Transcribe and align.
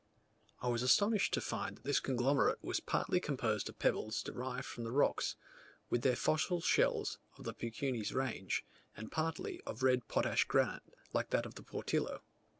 I 0.63 0.67
was 0.67 0.81
astonished 0.81 1.31
to 1.35 1.41
find 1.41 1.77
that 1.77 1.83
this 1.83 1.99
conglomerate 1.99 2.63
was 2.63 2.79
partly 2.79 3.19
composed 3.19 3.69
of 3.69 3.77
pebbles, 3.77 4.23
derived 4.23 4.65
from 4.65 4.83
the 4.83 4.91
rocks, 4.91 5.35
with 5.91 6.01
their 6.01 6.15
fossil 6.15 6.59
shells, 6.59 7.19
of 7.37 7.43
the 7.45 7.53
Peuquenes 7.53 8.11
range; 8.11 8.65
and 8.97 9.11
partly 9.11 9.61
of 9.63 9.83
red 9.83 10.07
potash 10.07 10.45
granite, 10.45 10.81
like 11.13 11.29
that 11.29 11.45
of 11.45 11.53
the 11.53 11.61
Portillo. 11.61 12.23